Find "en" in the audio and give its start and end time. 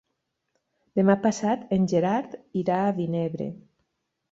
1.77-1.85